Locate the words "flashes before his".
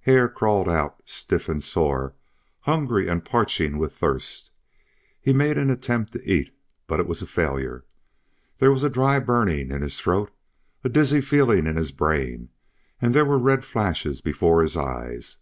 13.64-14.76